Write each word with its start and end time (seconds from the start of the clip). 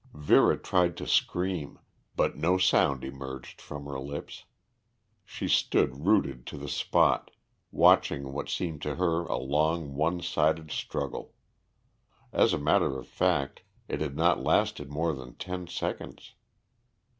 Vera 0.15 0.57
tried 0.57 0.97
to 0.97 1.05
scream, 1.05 1.77
but 2.15 2.35
no 2.35 2.57
sound 2.57 3.03
emerged 3.03 3.61
from 3.61 3.85
her 3.85 3.99
lips. 3.99 4.45
She 5.25 5.47
stood 5.47 6.07
rooted 6.07 6.47
to 6.47 6.57
the 6.57 6.67
spot, 6.67 7.29
watching 7.71 8.33
what 8.33 8.49
seemed 8.49 8.81
to 8.81 8.95
her 8.95 9.21
a 9.25 9.37
long 9.37 9.93
one 9.93 10.19
sided 10.23 10.71
struggle. 10.71 11.35
As 12.33 12.51
a 12.51 12.57
matter 12.57 12.97
of 12.97 13.07
fact, 13.07 13.61
it 13.87 14.01
had 14.01 14.15
not 14.15 14.41
lasted 14.43 14.89
more 14.89 15.13
than 15.13 15.35
ten 15.35 15.67
seconds. 15.67 16.33